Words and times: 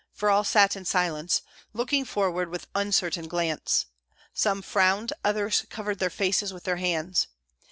For 0.13 0.31
all 0.31 0.43
sat 0.43 0.75
in 0.75 0.83
silence, 0.83 1.43
looking 1.73 2.05
forward 2.05 2.49
with 2.49 2.65
uncertain 2.73 3.27
glance. 3.27 3.85
Some 4.33 4.63
frowned; 4.63 5.13
others 5.23 5.67
covered 5.69 5.99
their 5.99 6.09
faces 6.09 6.51
with 6.51 6.63
their 6.63 6.77
hands. 6.77 7.27